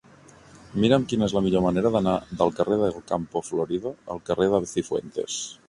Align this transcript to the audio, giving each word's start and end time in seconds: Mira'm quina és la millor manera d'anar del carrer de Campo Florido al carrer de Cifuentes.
Mira'm 0.85 1.03
quina 1.11 1.27
és 1.27 1.35
la 1.37 1.43
millor 1.47 1.63
manera 1.65 1.91
d'anar 1.97 2.15
del 2.41 2.55
carrer 2.61 2.79
de 2.85 2.89
Campo 3.13 3.45
Florido 3.53 3.95
al 4.17 4.25
carrer 4.33 4.51
de 4.55 4.65
Cifuentes. 4.77 5.41